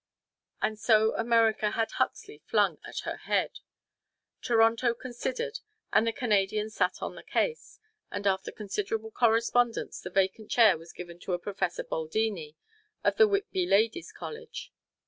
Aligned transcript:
And 0.63 0.79
so 0.79 1.15
America 1.15 1.69
had 1.69 1.91
Huxley 1.91 2.39
flung 2.47 2.79
at 2.83 3.01
her 3.01 3.17
head. 3.17 3.59
Toronto 4.41 4.95
considered, 4.95 5.59
and 5.93 6.07
the 6.07 6.11
Canadians 6.11 6.73
sat 6.73 7.03
on 7.03 7.13
the 7.13 7.21
case, 7.21 7.77
and 8.09 8.25
after 8.25 8.51
considerable 8.51 9.11
correspondence, 9.11 10.01
the 10.01 10.09
vacant 10.09 10.49
chair 10.49 10.75
was 10.75 10.91
given 10.91 11.19
to 11.19 11.37
Professor 11.37 11.83
Baldini 11.83 12.55
of 13.03 13.17
the 13.17 13.27
Whitby 13.27 13.67
Ladies 13.67 14.11
College. 14.11 14.73